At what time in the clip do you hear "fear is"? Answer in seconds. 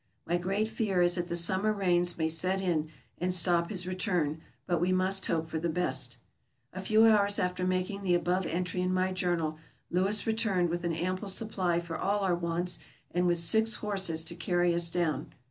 0.67-1.13